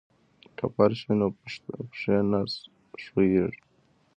که 0.57 0.65
فرش 0.75 0.99
وي 1.05 1.15
نو 1.19 1.27
پښې 1.95 2.15
نه 2.31 2.39
ښویېږي. 3.03 3.61